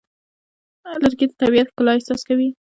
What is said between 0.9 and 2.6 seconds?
لرګی د طبیعي ښکلا احساس ورکوي.